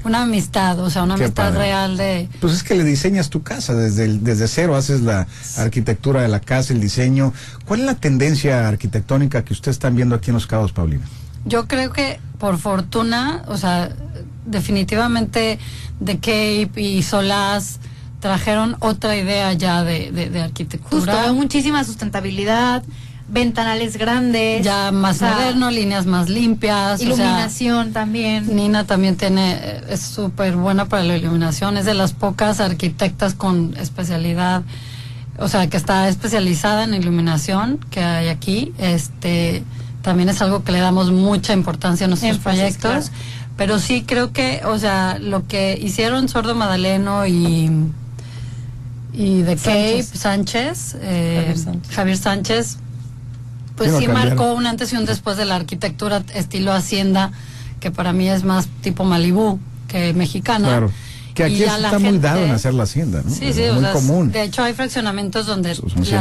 una 0.05 0.23
amistad, 0.23 0.79
o 0.79 0.89
sea, 0.89 1.03
una 1.03 1.15
Qué 1.15 1.25
amistad 1.25 1.47
padre. 1.49 1.59
real 1.59 1.97
de... 1.97 2.29
Pues 2.39 2.53
es 2.53 2.63
que 2.63 2.73
le 2.75 2.85
diseñas 2.85 3.29
tu 3.29 3.43
casa 3.43 3.73
desde, 3.75 4.05
el- 4.05 4.23
desde 4.23 4.47
cero, 4.47 4.75
haces 4.77 5.01
la 5.01 5.27
arquitectura 5.57 6.21
de 6.21 6.29
la 6.29 6.39
casa, 6.39 6.71
el 6.73 6.79
diseño. 6.79 7.33
¿Cuál 7.65 7.81
es 7.81 7.85
la 7.85 7.95
tendencia 7.95 8.67
arquitectónica 8.69 9.43
que 9.43 9.51
ustedes 9.53 9.75
están 9.75 9.95
viendo 9.97 10.15
aquí 10.15 10.29
en 10.29 10.35
Los 10.35 10.47
Cabos, 10.47 10.71
Paulina? 10.71 11.03
Yo 11.45 11.67
creo 11.67 11.91
que 11.91 12.19
por 12.37 12.57
fortuna, 12.57 13.43
o 13.47 13.57
sea, 13.57 13.89
definitivamente 14.45 15.59
The 16.03 16.15
Cape 16.17 16.81
y 16.81 17.03
Solaz 17.03 17.79
trajeron 18.19 18.75
otra 18.79 19.15
idea 19.15 19.53
ya 19.53 19.83
de, 19.83 20.11
de, 20.11 20.29
de 20.29 20.39
Justo, 20.39 20.43
arquitectura. 20.43 21.21
veo 21.21 21.33
muchísima 21.33 21.83
sustentabilidad, 21.85 22.83
ventanales 23.29 23.95
grandes. 23.97 24.63
ya 24.65 24.91
más 24.91 25.17
o 25.17 25.19
sea, 25.19 25.33
moderno, 25.35 25.71
líneas 25.71 26.05
más 26.05 26.29
limpias. 26.29 26.95
o 26.95 26.97
sea, 26.97 27.05
Iluminación 27.07 27.93
también. 27.93 28.55
Nina 28.55 28.83
también 28.85 29.15
tiene, 29.15 29.53
eh, 29.53 29.81
es 29.89 30.01
súper 30.01 30.55
buena 30.57 30.85
para 30.85 31.03
la 31.03 31.15
iluminación, 31.15 31.77
es 31.77 31.85
de 31.85 31.93
las 31.93 32.13
pocas 32.13 32.59
arquitectas 32.59 33.35
con 33.35 33.75
especialidad, 33.77 34.63
o 35.37 35.47
sea, 35.47 35.67
que 35.69 35.77
está 35.77 36.09
especializada 36.09 36.83
en 36.83 36.93
iluminación 36.95 37.77
que 37.91 38.03
hay 38.03 38.27
aquí. 38.27 38.73
Este, 38.79 39.63
también 40.01 40.27
es 40.27 40.41
algo 40.41 40.63
que 40.65 40.71
le 40.73 40.79
damos 40.79 41.11
mucha 41.11 41.53
importancia 41.53 42.05
a 42.05 42.09
nuestros 42.09 42.35
Énfasis, 42.35 42.59
proyectos. 42.77 43.09
claro. 43.09 43.48
Pero 43.59 43.77
sí 43.77 44.03
creo 44.07 44.31
que, 44.31 44.61
o 44.63 44.79
sea, 44.79 45.19
lo 45.19 45.45
que 45.45 45.77
hicieron 45.79 46.29
Sordo 46.29 46.55
Madaleno 46.55 47.27
y 47.27 47.69
y 49.11 49.41
de 49.41 49.57
Cape 49.57 50.01
Sánchez. 50.01 50.95
Eh, 51.01 51.35
Javier 51.39 51.57
Sánchez. 51.57 51.93
Javier 51.93 52.17
Sánchez, 52.17 52.77
pues 53.75 53.97
Sí, 53.97 54.07
marcó 54.07 54.53
un 54.53 54.65
antes 54.65 54.93
y 54.93 54.95
un 54.95 55.03
después 55.03 55.35
de 55.35 55.43
la 55.43 55.57
arquitectura 55.57 56.23
estilo 56.33 56.71
hacienda, 56.71 57.33
que 57.81 57.91
para 57.91 58.13
mí 58.13 58.29
es 58.29 58.45
más 58.45 58.69
tipo 58.81 59.03
Malibú 59.03 59.59
que 59.89 60.13
mexicana. 60.13 60.69
Claro. 60.69 60.91
Que 61.39 61.53
aquí 61.53 61.63
está 61.63 61.99
muy 61.99 62.17
dado 62.19 62.43
en 62.43 62.51
hacer 62.51 62.73
la 62.73 62.83
hacienda, 62.83 63.21
¿no? 63.23 63.29
Sí, 63.33 63.45
Es 63.45 63.55
sí, 63.55 63.61
muy 63.61 63.69
o 63.69 63.79
sea, 63.81 63.91
común. 63.93 64.31
de 64.31 64.43
hecho 64.43 64.61
hay 64.63 64.73
fraccionamientos 64.73 65.45
donde 65.45 65.69
las 65.69 65.79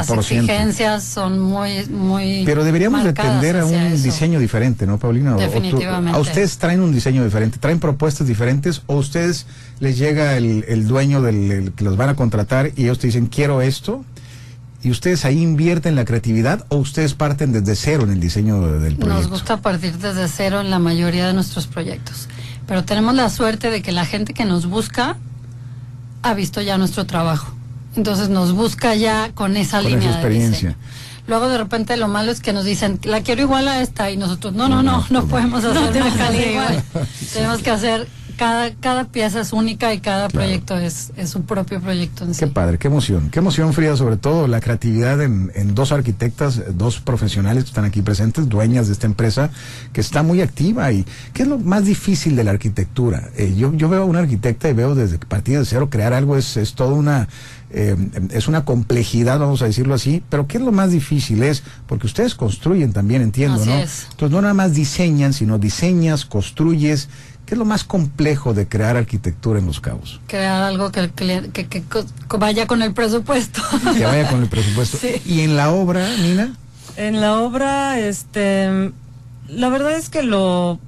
100%. 0.09 0.19
exigencias 0.21 1.05
son 1.05 1.39
muy, 1.41 1.87
muy 1.87 2.45
Pero 2.47 2.63
deberíamos 2.65 3.03
de 3.05 3.13
tender 3.13 3.57
a 3.59 3.65
un 3.67 3.75
eso. 3.75 4.03
diseño 4.05 4.39
diferente, 4.39 4.87
¿no, 4.87 4.99
Paulina? 4.99 5.35
Tú- 5.35 5.41
Definitivamente. 5.41 6.17
¿A 6.17 6.21
ustedes 6.21 6.57
traen 6.59 6.81
un 6.81 6.93
diseño 6.93 7.25
diferente? 7.25 7.59
¿Traen 7.59 7.81
propuestas 7.81 8.27
diferentes? 8.27 8.83
¿O 8.87 8.97
ustedes 8.97 9.47
les 9.81 9.99
llega 9.99 10.37
el, 10.37 10.65
el 10.69 10.87
dueño 10.87 11.21
del 11.21 11.51
el 11.51 11.73
que 11.73 11.85
los 11.85 11.97
van 11.97 12.11
a 12.11 12.15
contratar 12.15 12.71
y 12.77 12.85
ellos 12.85 12.99
te 12.99 13.09
dicen, 13.09 13.27
quiero 13.27 13.61
esto? 13.61 14.05
¿Y 14.81 14.93
ustedes 14.93 15.25
ahí 15.25 15.43
invierten 15.43 15.97
la 15.97 16.05
creatividad 16.05 16.65
o 16.69 16.77
ustedes 16.77 17.13
parten 17.15 17.53
desde 17.53 17.75
cero 17.75 18.05
en 18.05 18.11
el 18.13 18.21
diseño 18.21 18.61
de- 18.61 18.79
del 18.79 18.95
proyecto? 18.97 19.09
Nos 19.09 19.27
gusta 19.29 19.57
partir 19.57 19.99
desde 19.99 20.29
cero 20.29 20.61
en 20.61 20.71
la 20.71 20.79
mayoría 20.79 21.27
de 21.27 21.35
nuestros 21.35 21.67
proyectos. 21.67 22.29
Pero 22.69 22.85
tenemos 22.85 23.15
la 23.15 23.31
suerte 23.31 23.71
de 23.71 23.83
que 23.83 23.91
la 23.91 24.05
gente 24.05 24.35
que 24.35 24.45
nos 24.45 24.67
busca 24.67 25.17
ha 26.23 26.35
visto 26.35 26.61
ya 26.61 26.79
nuestro 26.79 27.07
trabajo. 27.07 27.53
Entonces 27.97 28.29
nos 28.29 28.53
busca 28.53 28.95
ya 28.95 29.33
con 29.35 29.57
esa 29.57 29.79
Con 29.83 29.91
línea 29.91 30.01
esa 30.01 30.09
de 30.11 30.15
experiencia. 30.15 30.77
Luego 31.27 31.49
de 31.49 31.59
repente 31.59 31.97
lo 31.97 32.09
malo 32.09 32.31
es 32.31 32.41
que 32.41 32.53
nos 32.53 32.65
dicen, 32.65 33.01
la 33.03 33.23
quiero 33.23 33.43
igual 33.43 33.69
a 33.69 33.81
esta 33.83 34.11
y 34.11 34.17
nosotros, 34.17 34.55
no, 34.55 34.69
no, 34.69 34.83
No, 34.83 35.01
no, 35.01 35.07
no, 35.11 35.27
podemos 35.27 35.65
hacer 35.65 35.91
una 35.91 36.09
igual. 36.09 36.35
igual. 36.37 36.85
Tenemos 37.33 37.63
que 37.63 37.71
hacer 37.71 38.07
cada, 38.39 38.75
cada 38.77 39.05
pieza 39.05 39.41
es 39.41 39.53
única 39.53 39.93
y 39.93 39.99
cada 39.99 40.29
proyecto 40.29 40.79
es, 40.79 41.13
es 41.17 41.29
su 41.29 41.43
propio 41.43 41.81
proyecto 41.81 42.25
en 42.25 42.33
sí. 42.33 42.41
Qué 42.41 42.47
padre, 42.47 42.79
qué 42.79 42.87
emoción. 42.87 43.29
Qué 43.31 43.41
emoción, 43.41 43.75
Frida, 43.75 43.97
sobre 43.97 44.17
todo 44.17 44.47
la 44.47 44.61
creatividad 44.61 45.21
en, 45.21 45.51
en 45.55 45.75
dos 45.75 45.93
arquitectas, 45.93 46.63
dos 46.77 47.01
profesionales 47.01 47.65
que 47.65 47.69
están 47.69 47.85
aquí 47.85 48.01
presentes, 48.01 48.49
dueñas 48.49 48.87
de 48.87 48.95
esta 48.95 49.07
empresa, 49.07 49.51
que 49.93 50.01
está 50.01 50.23
muy 50.23 50.41
activa. 50.41 50.91
¿Y 50.93 51.05
qué 51.35 51.43
es 51.43 51.49
lo 51.49 51.59
más 51.59 51.85
difícil 51.85 52.37
de 52.37 52.45
la 52.45 52.53
arquitectura? 52.53 53.29
Eh, 53.37 53.55
yo, 53.59 53.75
yo 53.75 53.89
veo 53.89 54.03
a 54.03 54.07
una 54.07 54.21
arquitecta 54.21 54.71
y 54.71 54.73
veo 54.73 54.95
desde 54.95 55.19
que 55.19 55.27
partida 55.27 55.59
de 55.59 55.67
cero 55.67 55.91
crear 55.91 56.13
algo 56.13 56.37
es, 56.37 56.57
es 56.57 56.75
toda 56.75 56.95
una 56.95 57.29
eh, 57.71 57.97
es 58.31 58.49
una 58.49 58.65
complejidad, 58.65 59.39
vamos 59.39 59.61
a 59.61 59.67
decirlo 59.67 59.95
así, 59.95 60.23
pero 60.31 60.47
¿qué 60.47 60.57
es 60.57 60.63
lo 60.63 60.73
más 60.73 60.91
difícil? 60.91 61.43
Es, 61.43 61.63
porque 61.87 62.07
ustedes 62.07 62.35
construyen 62.35 62.95
también, 62.95 63.21
entiendo, 63.21 63.61
Así 63.61 63.69
¿no? 63.69 63.77
es. 63.77 64.07
Entonces 64.11 64.31
no 64.35 64.41
nada 64.41 64.55
más 64.55 64.73
diseñan, 64.73 65.35
sino 65.35 65.59
diseñas, 65.59 66.25
construyes. 66.25 67.09
¿Qué 67.49 67.55
es 67.55 67.59
lo 67.59 67.65
más 67.65 67.83
complejo 67.83 68.53
de 68.53 68.69
crear 68.69 68.99
arquitectura 68.99 69.59
en 69.59 69.65
Los 69.65 69.81
Cabos? 69.81 70.21
Crear 70.27 70.63
algo 70.65 70.93
que, 70.93 71.01
el 71.01 71.15
cliente- 71.15 71.51
que, 71.51 71.67
que 71.67 71.83
co- 71.83 72.05
co- 72.27 72.37
vaya 72.39 72.67
con 72.67 72.83
el 72.83 72.93
presupuesto. 72.93 73.63
Que 73.97 74.05
vaya 74.05 74.29
con 74.29 74.43
el 74.43 74.49
presupuesto. 74.51 74.99
Sí. 75.01 75.23
Y 75.25 75.41
en 75.41 75.57
la 75.57 75.71
obra, 75.71 76.07
Nina, 76.19 76.55
En 76.99 77.23
la 77.23 77.39
obra, 77.41 77.99
este, 78.01 78.93
la 79.49 79.69
verdad 79.71 79.93
es 79.93 80.11
que 80.11 80.23
lo 80.23 80.79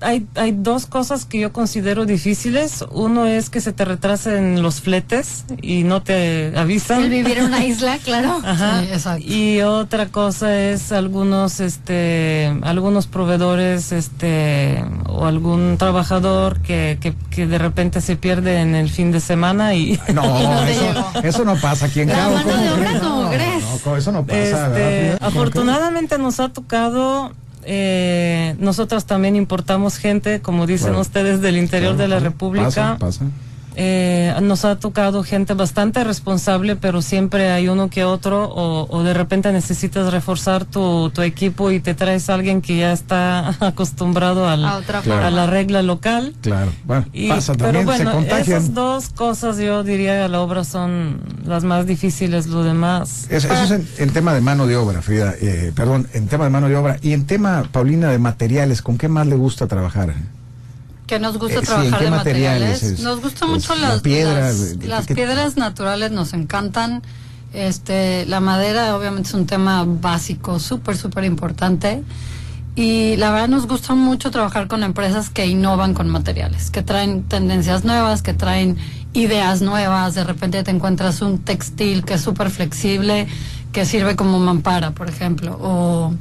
hay, 0.00 0.26
hay 0.36 0.52
dos 0.52 0.86
cosas 0.86 1.24
que 1.24 1.38
yo 1.40 1.52
considero 1.52 2.04
difíciles. 2.06 2.84
Uno 2.92 3.26
es 3.26 3.50
que 3.50 3.60
se 3.60 3.72
te 3.72 3.84
retrasen 3.84 4.62
los 4.62 4.80
fletes 4.80 5.44
y 5.62 5.82
no 5.84 6.02
te 6.02 6.52
avisan. 6.56 7.02
El 7.04 7.10
vivir 7.10 7.38
en 7.38 7.44
una 7.46 7.64
isla, 7.64 7.98
claro. 8.04 8.40
Ajá. 8.44 8.80
Sí, 8.82 8.88
exacto. 8.92 9.24
Y 9.26 9.60
otra 9.62 10.06
cosa 10.06 10.58
es 10.58 10.92
algunos, 10.92 11.60
este, 11.60 12.52
algunos 12.62 13.06
proveedores, 13.06 13.92
este, 13.92 14.84
o 15.08 15.26
algún 15.26 15.76
trabajador 15.78 16.60
que, 16.60 16.98
que, 17.00 17.14
que 17.30 17.46
de 17.46 17.58
repente 17.58 18.00
se 18.00 18.16
pierde 18.16 18.60
en 18.60 18.74
el 18.74 18.90
fin 18.90 19.10
de 19.12 19.20
semana 19.20 19.74
y 19.74 19.98
Y 20.08 20.12
no, 20.12 20.22
eso, 20.64 21.04
eso 21.22 21.44
no 21.44 21.56
pasa 21.56 21.86
aquí 21.86 22.00
en 22.00 22.08
La 22.08 22.14
Cabo. 22.14 22.34
mano 22.34 22.44
¿cómo 22.50 22.62
de 22.62 22.70
obra, 22.70 22.92
No, 22.94 23.30
crees? 23.30 23.62
no, 23.64 23.90
no, 23.90 23.96
eso 23.96 24.12
no 24.12 24.24
pasa. 24.24 24.68
¿verdad, 24.68 24.80
Este, 25.12 25.24
afortunadamente 25.24 26.18
nos 26.18 26.40
ha 26.40 26.48
tocado, 26.50 27.32
eh, 27.66 28.54
nosotros 28.58 29.04
también 29.06 29.36
importamos 29.36 29.96
gente, 29.98 30.40
como 30.40 30.66
dicen 30.66 30.88
Claro. 30.88 31.00
ustedes, 31.00 31.40
del 31.40 31.56
interior 31.56 31.94
Claro, 31.96 32.02
de 32.02 32.08
la. 32.08 32.20
República. 32.20 32.64
Pasa, 32.66 32.96
pasa. 32.98 33.24
Eh, 33.76 34.32
nos 34.42 34.64
ha 34.64 34.76
tocado 34.76 35.22
gente 35.24 35.54
bastante 35.54 36.04
responsable, 36.04 36.76
pero 36.76 37.02
siempre 37.02 37.50
hay 37.50 37.68
uno 37.68 37.90
que 37.90 38.04
otro, 38.04 38.44
o, 38.48 38.86
o 38.88 39.02
de 39.02 39.14
repente 39.14 39.52
necesitas 39.52 40.12
reforzar 40.12 40.64
tu, 40.64 41.10
tu 41.10 41.22
equipo 41.22 41.70
y 41.70 41.80
te 41.80 41.94
traes 41.94 42.30
a 42.30 42.34
alguien 42.34 42.60
que 42.62 42.76
ya 42.78 42.92
está 42.92 43.48
acostumbrado 43.66 44.48
al- 44.48 44.64
A 44.64 44.76
otra 44.76 45.00
Claro. 45.02 45.26
a 45.26 45.30
la 45.30 45.46
regla 45.46 45.82
local. 45.82 46.34
Claro, 46.40 46.70
bueno, 46.84 47.04
Y- 47.12 47.28
pasa 47.28 47.52
pero 47.54 47.64
también, 47.72 47.86
se 47.86 48.04
bueno, 48.04 48.12
contagian. 48.12 48.58
esas 48.58 48.74
dos 48.74 49.08
cosas 49.10 49.58
yo 49.58 49.82
diría 49.82 50.22
que 50.22 50.28
la 50.28 50.40
obra 50.40 50.64
son 50.64 51.20
las 51.44 51.64
más 51.64 51.86
difíciles, 51.86 52.46
lo 52.46 52.62
demás. 52.62 53.26
Es- 53.30 53.44
eso 53.44 53.54
es 53.64 53.70
en, 53.72 53.88
en 53.98 54.10
tema 54.10 54.32
de 54.34 54.40
mano 54.40 54.66
de 54.66 54.76
obra, 54.76 55.02
Frida. 55.02 55.34
eh, 55.40 55.72
perdón, 55.74 56.08
en 56.14 56.26
tema 56.28 56.44
de 56.44 56.50
mano 56.50 56.68
de 56.68 56.76
obra. 56.76 56.96
Y 57.02 57.12
en 57.12 57.26
tema, 57.26 57.64
Paulina, 57.72 58.08
de 58.10 58.18
materiales, 58.18 58.82
¿con 58.82 58.98
qué 58.98 59.08
más 59.08 59.26
le 59.26 59.36
gusta 59.36 59.66
trabajar? 59.66 60.14
Que 61.06 61.18
nos 61.18 61.38
gusta 61.38 61.58
Eh, 61.58 61.62
trabajar 61.62 61.92
¿en 61.92 61.98
qué 61.98 62.04
de 62.04 62.10
materiales 62.10 62.68
materiales. 62.70 62.82
es? 62.82 63.00
nos 63.04 63.20
gusta 63.20 63.44
Es 63.44 63.50
mucho 63.50 63.74
la 63.76 63.88
las, 63.90 64.00
piedra, 64.02 64.40
las, 64.40 64.78
¿de- 64.78 64.86
las 64.88 65.06
qué- 65.06 65.14
piedras 65.14 65.56
naturales, 65.56 66.10
nos 66.12 66.32
encantan. 66.32 67.02
Este, 67.52 68.26
la 68.26 68.40
madera 68.40 68.96
obviamente 68.96 69.28
es 69.28 69.34
un 69.34 69.46
tema 69.46 69.84
básico, 69.86 70.58
súper, 70.58 70.96
súper 70.96 71.24
importante. 71.24 72.02
Y 72.76 73.14
la 73.18 73.30
verdad 73.30 73.48
nos 73.48 73.68
gusta 73.68 73.94
mucho 73.94 74.32
trabajar 74.32 74.66
con 74.66 74.82
empresas 74.82 75.30
que 75.30 75.46
innovan 75.46 75.94
con 75.94 76.08
materiales, 76.08 76.70
que 76.70 76.82
traen 76.82 77.22
tendencias 77.22 77.84
nuevas, 77.84 78.20
que 78.22 78.34
traen 78.34 78.76
ideas 79.12 79.62
nuevas. 79.62 80.14
De 80.16 80.24
repente 80.24 80.64
te 80.64 80.72
encuentras 80.72 81.22
un 81.22 81.38
textil 81.38 82.04
que 82.04 82.14
es 82.14 82.20
súper 82.22 82.50
flexible, 82.50 83.28
que 83.72 83.84
sirve 83.86 84.16
como 84.16 84.40
mampara, 84.40 84.90
por 84.90 85.08
ejemplo, 85.08 85.56
o 85.60 86.12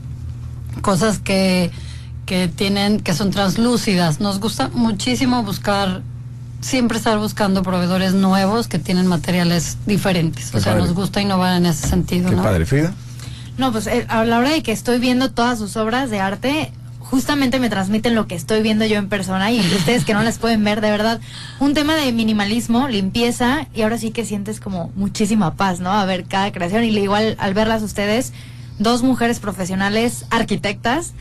cosas 0.83 1.17
que, 1.17 1.71
que 2.25 2.47
tienen, 2.47 2.99
que 2.99 3.13
son 3.13 3.31
translúcidas. 3.31 4.19
Nos 4.19 4.39
gusta 4.39 4.69
muchísimo 4.69 5.43
buscar, 5.43 6.01
siempre 6.61 6.97
estar 6.97 7.17
buscando 7.17 7.63
proveedores 7.63 8.13
nuevos 8.13 8.67
que 8.67 8.79
tienen 8.79 9.07
materiales 9.07 9.77
diferentes. 9.85 10.51
Qué 10.51 10.57
o 10.57 10.61
sea, 10.61 10.73
padre. 10.73 10.85
nos 10.87 10.95
gusta 10.95 11.21
innovar 11.21 11.57
en 11.57 11.65
ese 11.65 11.87
sentido, 11.87 12.29
Qué 12.29 12.35
¿no? 12.35 12.43
padre, 12.43 12.65
Frida. 12.65 12.93
No, 13.57 13.71
pues 13.71 13.87
eh, 13.87 14.05
a 14.09 14.23
la 14.25 14.39
hora 14.39 14.49
de 14.49 14.63
que 14.63 14.71
estoy 14.71 14.99
viendo 14.99 15.31
todas 15.31 15.59
sus 15.59 15.77
obras 15.77 16.09
de 16.09 16.19
arte, 16.19 16.71
justamente 16.99 17.59
me 17.59 17.69
transmiten 17.69 18.15
lo 18.15 18.25
que 18.25 18.33
estoy 18.33 18.63
viendo 18.63 18.85
yo 18.85 18.97
en 18.97 19.07
persona 19.09 19.51
y 19.51 19.59
ustedes 19.59 20.03
que 20.05 20.15
no 20.15 20.23
las 20.23 20.39
pueden 20.39 20.63
ver, 20.63 20.81
de 20.81 20.89
verdad, 20.89 21.21
un 21.59 21.75
tema 21.75 21.93
de 21.95 22.11
minimalismo, 22.11 22.87
limpieza 22.87 23.67
y 23.75 23.83
ahora 23.83 23.99
sí 23.99 24.09
que 24.09 24.25
sientes 24.25 24.59
como 24.59 24.91
muchísima 24.95 25.53
paz, 25.53 25.79
¿no? 25.79 25.91
A 25.91 26.05
ver 26.05 26.25
cada 26.25 26.51
creación 26.51 26.83
y 26.83 26.87
igual 26.97 27.35
al 27.37 27.53
verlas 27.53 27.83
ustedes, 27.83 28.33
dos 28.83 29.01
mujeres 29.03 29.39
profesionales, 29.39 30.25
arquitectas, 30.29 31.13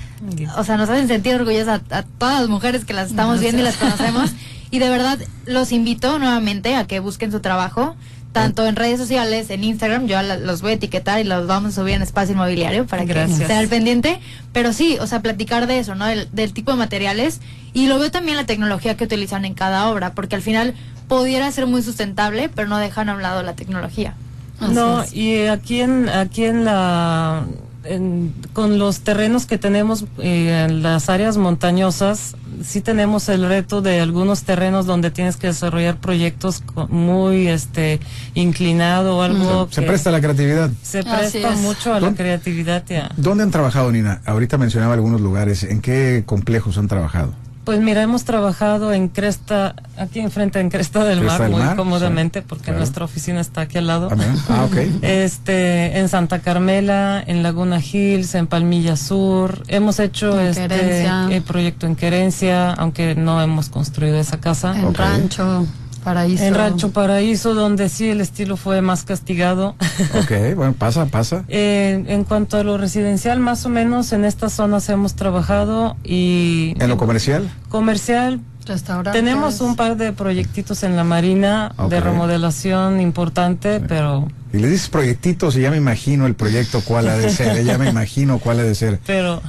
o 0.56 0.64
sea, 0.64 0.76
nos 0.76 0.88
hacen 0.90 1.08
sentir 1.08 1.34
orgullosas 1.36 1.80
a, 1.90 1.98
a 1.98 2.02
todas 2.02 2.40
las 2.40 2.48
mujeres 2.48 2.84
que 2.84 2.92
las 2.92 3.10
estamos 3.10 3.40
viendo 3.40 3.60
y 3.60 3.64
las 3.64 3.76
conocemos 3.78 4.32
y 4.72 4.78
de 4.78 4.88
verdad 4.88 5.18
los 5.46 5.70
invito 5.70 6.18
nuevamente 6.18 6.74
a 6.74 6.86
que 6.86 6.98
busquen 6.98 7.30
su 7.30 7.40
trabajo. 7.40 7.94
Tanto 8.32 8.66
en 8.66 8.76
redes 8.76 8.98
sociales, 8.98 9.50
en 9.50 9.62
Instagram, 9.62 10.06
yo 10.06 10.16
los 10.22 10.62
voy 10.62 10.70
a 10.70 10.74
etiquetar 10.76 11.20
y 11.20 11.24
los 11.24 11.46
vamos 11.46 11.72
a 11.76 11.82
subir 11.82 11.92
en 11.92 12.00
espacio 12.00 12.34
inmobiliario 12.34 12.86
para 12.86 13.04
que 13.04 13.12
Gracias. 13.12 13.42
estén 13.42 13.58
al 13.58 13.68
pendiente. 13.68 14.20
Pero 14.54 14.72
sí, 14.72 14.96
o 15.02 15.06
sea, 15.06 15.20
platicar 15.20 15.66
de 15.66 15.78
eso, 15.78 15.94
¿no? 15.94 16.06
Del, 16.06 16.26
del 16.32 16.54
tipo 16.54 16.70
de 16.70 16.78
materiales. 16.78 17.40
Y 17.74 17.88
lo 17.88 17.98
veo 17.98 18.10
también 18.10 18.38
la 18.38 18.46
tecnología 18.46 18.96
que 18.96 19.04
utilizan 19.04 19.44
en 19.44 19.52
cada 19.52 19.86
obra, 19.90 20.14
porque 20.14 20.34
al 20.34 20.40
final 20.40 20.72
pudiera 21.08 21.52
ser 21.52 21.66
muy 21.66 21.82
sustentable, 21.82 22.48
pero 22.48 22.68
no 22.68 22.78
dejan 22.78 23.10
a 23.10 23.14
un 23.14 23.20
lado 23.20 23.42
la 23.42 23.52
tecnología. 23.52 24.14
Así 24.62 24.74
No, 24.74 25.02
es. 25.02 25.12
y 25.14 25.46
aquí 25.46 25.80
en, 25.80 26.08
aquí 26.08 26.44
en 26.44 26.64
la, 26.64 27.44
en- 27.84 28.32
con 28.52 28.78
los 28.78 29.00
terrenos 29.00 29.46
que 29.46 29.58
tenemos 29.58 30.04
eh, 30.18 30.66
en 30.68 30.82
las 30.82 31.08
áreas 31.08 31.36
montañosas, 31.36 32.36
sí 32.62 32.80
tenemos 32.80 33.28
el 33.28 33.48
reto 33.48 33.82
de 33.82 34.00
algunos 34.00 34.44
terrenos 34.44 34.86
donde 34.86 35.10
tienes 35.10 35.36
que 35.36 35.48
desarrollar 35.48 35.96
proyectos 35.96 36.62
muy, 36.90 37.48
este, 37.48 37.98
inclinado 38.34 39.16
o 39.18 39.22
algo 39.22 39.66
Se 39.70 39.80
que 39.80 39.86
presta 39.86 40.10
la 40.12 40.20
creatividad. 40.20 40.70
se 40.82 41.00
Así 41.00 41.08
presta 41.38 41.54
es. 41.54 41.60
mucho 41.60 41.90
a 41.90 41.94
la 41.94 42.00
¿Dónde- 42.06 42.22
creatividad 42.22 42.84
ya. 42.88 43.10
¿Dónde 43.16 43.42
han 43.44 43.50
trabajado, 43.50 43.90
Nina? 43.90 44.20
Ahorita 44.26 44.58
mencionaba 44.58 44.94
algunos 44.94 45.20
lugares. 45.20 45.64
¿En 45.64 45.80
qué 45.80 46.22
complejos 46.24 46.78
han 46.78 46.88
trabajado? 46.88 47.34
Pues 47.64 47.78
mira, 47.80 48.02
hemos 48.02 48.24
trabajado 48.24 48.92
en 48.92 49.08
Cresta, 49.08 49.76
aquí 49.96 50.18
enfrente 50.18 50.58
en 50.58 50.68
Cresta 50.68 51.04
del 51.04 51.20
Cresta 51.20 51.38
Mar, 51.38 51.42
del 51.42 51.50
muy 51.52 51.62
Mar, 51.62 51.76
cómodamente, 51.76 52.40
sí, 52.40 52.46
porque 52.48 52.64
claro. 52.64 52.78
nuestra 52.78 53.04
oficina 53.04 53.40
está 53.40 53.62
aquí 53.62 53.78
al 53.78 53.86
lado. 53.86 54.08
Ah, 54.10 54.16
mira. 54.16 54.34
Ah, 54.48 54.64
ok. 54.64 54.76
Este, 55.02 55.98
en 55.98 56.08
Santa 56.08 56.40
Carmela, 56.40 57.22
en 57.24 57.42
Laguna 57.42 57.80
Hills, 57.80 58.34
en 58.34 58.48
Palmilla 58.48 58.96
Sur. 58.96 59.62
Hemos 59.68 60.00
hecho 60.00 60.40
En 60.40 60.48
este 60.48 61.06
el 61.30 61.42
proyecto 61.42 61.86
en 61.86 61.94
Querencia, 61.94 62.72
aunque 62.72 63.14
no 63.14 63.40
hemos 63.40 63.68
construido 63.68 64.18
esa 64.18 64.40
casa. 64.40 64.76
En. 64.76 64.92
Rancho, 64.92 65.66
Paraíso. 66.02 66.44
En 66.44 66.54
Rancho 66.54 66.90
Paraíso, 66.90 67.54
donde 67.54 67.88
sí 67.88 68.08
el 68.10 68.20
estilo 68.20 68.56
fue 68.56 68.80
más 68.82 69.04
castigado. 69.04 69.76
Ok, 70.14 70.54
bueno, 70.56 70.74
pasa, 70.74 71.06
pasa. 71.06 71.44
Eh, 71.48 72.04
en 72.08 72.24
cuanto 72.24 72.56
a 72.56 72.64
lo 72.64 72.76
residencial, 72.78 73.38
más 73.40 73.64
o 73.66 73.68
menos 73.68 74.12
en 74.12 74.24
estas 74.24 74.52
zonas 74.52 74.88
hemos 74.88 75.14
trabajado 75.14 75.96
y 76.02 76.74
¿En 76.78 76.88
lo 76.88 76.96
comercial? 76.96 77.50
comercial. 77.68 78.40
Restaurantes. 78.64 79.20
Tenemos 79.20 79.60
un 79.60 79.74
par 79.74 79.96
de 79.96 80.12
proyectitos 80.12 80.84
en 80.84 80.94
la 80.96 81.02
marina 81.02 81.72
Ok. 81.78 81.90
de 81.90 82.00
remodelación 82.00 83.00
importante, 83.00 83.80
pero 83.80 84.28
Y 84.52 84.58
le 84.58 84.68
dices 84.68 84.88
proyectitos 84.88 85.56
y 85.56 85.62
ya 85.62 85.70
me 85.72 85.78
imagino 85.78 86.26
el 86.26 86.34
proyecto 86.34 86.80
cuál 86.84 87.08
ha 87.08 87.16
de 87.18 87.28
ser. 87.30 87.64
Ya 87.64 87.76
me 87.76 87.88
imagino 87.90 88.38
cuál 88.38 88.60
ha 88.60 88.62
de 88.62 88.74
ser. 88.76 89.00
pero 89.06 89.42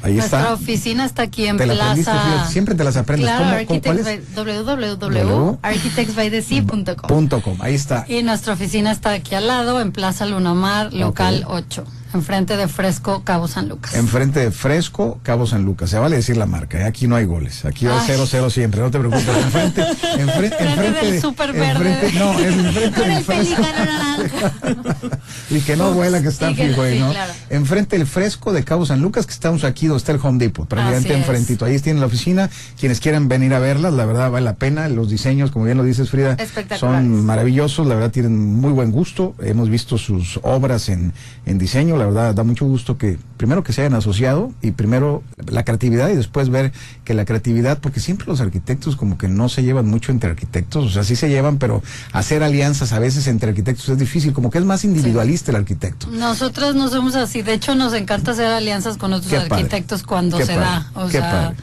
Ahí 0.02 0.14
Nuestra 0.14 0.40
está. 0.40 0.54
oficina 0.54 1.04
está 1.04 1.22
aquí 1.22 1.46
en 1.46 1.58
Te 1.58 1.66
Plaza. 1.66 2.46
siempre 2.48 2.74
te 2.74 2.84
las 2.84 2.96
aprendes. 2.96 3.28
Claro, 3.28 3.44
¿Cómo- 3.66 3.66
cómo- 3.66 3.82
cuál 3.82 3.98
architects 3.98 4.28
es? 4.30 4.34
by- 4.34 4.54
www.architectsbythesea.com. 4.54 7.08
Punto 7.08 7.42
com, 7.42 7.56
ahí 7.60 7.74
está. 7.74 8.04
Y 8.08 8.22
nuestra 8.22 8.54
oficina 8.54 8.90
está 8.92 9.12
aquí 9.12 9.34
al 9.34 9.46
lado, 9.46 9.80
en 9.80 9.92
Plaza 9.92 10.26
Lunamar, 10.26 10.92
local 10.92 11.44
Ok. 11.46 11.52
8, 11.54 11.84
enfrente 12.14 12.56
de 12.56 12.68
Fresco, 12.68 13.22
Cabo 13.24 13.48
San 13.48 13.68
Lucas. 13.68 13.94
Enfrente 13.94 14.40
de 14.40 14.50
Fresco, 14.50 15.20
Cabo 15.22 15.46
San 15.46 15.64
Lucas. 15.64 15.90
Se 15.90 15.98
vale 15.98 16.16
decir 16.16 16.36
la 16.36 16.46
marca, 16.46 16.80
¿eh? 16.80 16.84
aquí 16.84 17.06
no 17.08 17.16
hay 17.16 17.24
goles. 17.24 17.64
Aquí 17.64 17.86
va 17.86 18.00
Ay. 18.02 18.08
0-0 18.16 18.50
siempre, 18.50 18.80
no 18.80 18.90
te 18.90 18.98
preocupes. 18.98 19.26
Enfrente, 19.28 19.82
enfrente, 20.18 20.56
enfrente 20.64 21.00
del 21.04 21.12
de- 21.12 21.20
Super 21.20 21.52
Verde. 21.52 21.92
enfrente- 22.10 22.18
No, 22.18 22.38
enfrente 22.38 22.98
Con 23.00 23.08
del 23.08 23.16
el 23.18 23.24
Fresco. 23.24 23.62
Y 25.50 25.60
que 25.60 25.76
no 25.76 25.92
vuela 25.92 26.22
que 26.22 26.28
está 26.28 26.54
fijo 26.54 26.82
ahí, 26.82 26.94
sí, 26.94 27.00
¿no? 27.00 27.10
claro. 27.10 27.32
Enfrente 27.50 27.98
del 27.98 28.06
Fresco 28.06 28.52
de 28.52 28.62
Cabo 28.64 28.86
San 28.86 29.00
Lucas, 29.00 29.26
que 29.26 29.32
estamos 29.32 29.64
aquí 29.64 29.86
donde 29.88 29.98
está 29.98 30.12
el 30.12 30.20
Home 30.22 30.38
Depot, 30.38 30.68
prácticamente 30.68 31.12
enfrentito. 31.14 31.64
Ahí 31.64 31.78
tienen 31.80 32.00
la 32.00 32.06
oficina. 32.06 32.50
Quienes 32.78 33.00
quieran 33.00 33.28
venir 33.28 33.52
a 33.54 33.58
verlas, 33.58 33.92
la 33.94 34.04
verdad 34.04 34.30
vale 34.30 34.44
la 34.44 34.54
pena. 34.54 34.88
Los 34.88 35.08
diseños, 35.10 35.50
como 35.50 35.64
bien 35.64 35.76
lo 35.76 35.82
dices, 35.84 36.08
Frida, 36.10 36.36
son 36.78 37.24
maravillosos. 37.24 37.86
La 37.86 37.94
verdad 37.96 38.10
tienen 38.10 38.36
muy 38.60 38.72
buen 38.72 38.92
gusto. 38.92 39.34
Hemos 39.42 39.68
visto 39.68 39.98
sus 39.98 40.38
obras 40.42 40.88
en, 40.88 41.12
en 41.46 41.58
diseño. 41.58 41.96
La 42.00 42.06
verdad 42.06 42.34
da 42.34 42.44
mucho 42.44 42.64
gusto 42.66 42.96
que, 42.96 43.18
primero 43.36 43.62
que 43.62 43.72
se 43.74 43.82
hayan 43.82 43.94
asociado 43.94 44.52
y 44.62 44.70
primero 44.70 45.22
la 45.46 45.64
creatividad 45.64 46.08
y 46.08 46.16
después 46.16 46.48
ver 46.48 46.72
que 47.04 47.12
la 47.12 47.24
creatividad, 47.26 47.78
porque 47.78 48.00
siempre 48.00 48.26
los 48.26 48.40
arquitectos 48.40 48.96
como 48.96 49.18
que 49.18 49.28
no 49.28 49.48
se 49.50 49.62
llevan 49.62 49.86
mucho 49.86 50.10
entre 50.10 50.30
arquitectos, 50.30 50.84
o 50.86 50.88
sea, 50.88 51.04
sí 51.04 51.14
se 51.14 51.28
llevan, 51.28 51.58
pero 51.58 51.82
hacer 52.12 52.42
alianzas 52.42 52.92
a 52.92 52.98
veces 52.98 53.26
entre 53.26 53.50
arquitectos 53.50 53.88
es 53.90 53.98
difícil, 53.98 54.32
como 54.32 54.50
que 54.50 54.58
es 54.58 54.64
más 54.64 54.84
individualista 54.84 55.50
el 55.50 55.56
arquitecto. 55.58 56.06
Nosotros 56.10 56.74
no 56.74 56.88
somos 56.88 57.14
así, 57.16 57.42
de 57.42 57.52
hecho 57.54 57.74
nos 57.74 57.92
encanta 57.92 58.30
hacer 58.30 58.46
alianzas 58.46 58.96
con 58.96 59.12
otros 59.12 59.30
Qué 59.30 59.36
padre. 59.40 59.54
arquitectos 59.56 60.02
cuando 60.02 60.38
Qué 60.38 60.46
se 60.46 60.54
padre. 60.54 60.64
da. 60.66 60.90
O 60.94 61.06
Qué 61.06 61.12
sea, 61.12 61.30
padre. 61.30 61.56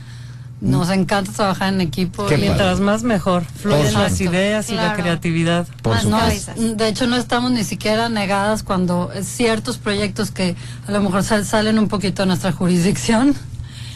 Nos 0.59 0.89
encanta 0.89 1.31
trabajar 1.31 1.71
en 1.73 1.81
equipo. 1.81 2.25
Qué 2.25 2.35
padre. 2.35 2.47
Mientras 2.47 2.79
más 2.79 3.03
mejor, 3.03 3.43
fluyen 3.45 3.93
las 3.93 4.19
ideas 4.21 4.69
y 4.69 4.75
la 4.75 4.93
creatividad. 4.95 5.67
Por 5.83 6.03
No 6.05 6.25
es- 6.27 6.47
de 6.55 6.87
hecho, 6.87 7.05
no 7.07 7.15
estamos 7.15 7.51
ni 7.51 7.63
siquiera 7.63 8.09
negadas 8.09 8.63
cuando 8.63 9.11
ciertos 9.21 9.77
proyectos 9.77 10.31
que 10.31 10.55
a 10.87 10.91
lo 10.91 11.01
mejor 11.01 11.23
sal- 11.23 11.45
salen 11.45 11.77
un 11.77 11.87
poquito 11.87 12.23
de 12.23 12.27
nuestra 12.27 12.51
jurisdicción, 12.51 13.35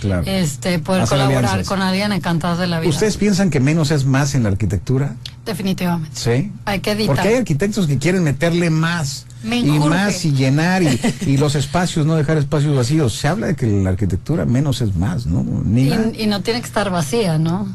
Claro. 0.01 0.23
este, 0.25 0.79
poder 0.79 1.07
colaborar 1.07 1.45
alianzas. 1.45 1.67
con 1.67 1.81
alguien 1.81 2.11
encantados 2.11 2.59
de 2.59 2.67
la 2.67 2.79
vida. 2.79 2.89
¿Ustedes 2.89 3.17
piensan 3.17 3.49
que 3.49 3.59
menos 3.59 3.89
es 3.91 4.05
más 4.05 4.35
en 4.35 4.43
la 4.43 4.49
arquitectura? 4.49 5.15
Definitivamente. 5.45 6.11
Sí. 6.19 6.51
Hay 6.65 6.79
que 6.79 6.91
editar. 6.91 7.15
Porque 7.15 7.29
hay 7.29 7.35
arquitectos 7.35 7.87
que 7.87 7.97
quieren 7.97 8.23
meterle 8.23 8.69
más 8.69 9.25
y 9.43 9.79
más 9.79 10.25
y 10.25 10.31
llenar 10.31 10.83
y, 10.83 10.99
y 11.25 11.37
los 11.37 11.55
espacios, 11.55 12.05
no 12.05 12.15
dejar 12.15 12.37
espacios 12.37 12.75
vacíos. 12.75 13.13
Se 13.13 13.27
habla 13.27 13.47
de 13.47 13.55
que 13.55 13.65
la 13.67 13.91
arquitectura 13.91 14.45
menos 14.45 14.81
es 14.81 14.95
más, 14.95 15.25
¿no? 15.25 15.43
Ni. 15.43 15.83
Y, 15.83 16.23
y 16.23 16.27
no 16.27 16.41
tiene 16.41 16.61
que 16.61 16.67
estar 16.67 16.89
vacía, 16.89 17.37
¿no? 17.37 17.67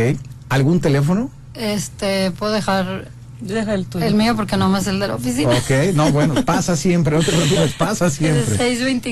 ¿Algún 0.50 0.80
teléfono? 0.80 1.30
Este, 1.54 2.32
puedo 2.32 2.52
dejar 2.54 3.10
Deja 3.40 3.74
el 3.76 3.86
tuyo. 3.86 4.04
el 4.06 4.16
mío 4.16 4.36
porque 4.36 4.58
no 4.58 4.68
me 4.70 4.80
es 4.80 4.88
el 4.88 5.00
de 5.00 5.08
la 5.08 5.16
oficina. 5.16 5.52
Ok. 5.52 5.94
No, 5.94 6.12
bueno, 6.12 6.34
pasa 6.46 6.76
siempre, 6.76 7.16
no 7.18 7.24
te 7.24 7.32
preocupes, 7.32 7.74
pasa 7.74 8.10
siempre. 8.20 8.58